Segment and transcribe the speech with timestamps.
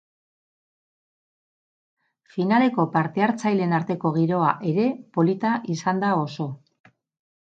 [2.37, 4.85] Finaleko parte hartzaileen arteko giroa ere
[5.19, 6.49] polita izan da oso.